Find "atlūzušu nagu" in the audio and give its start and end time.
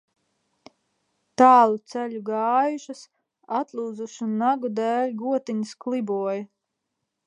3.61-4.75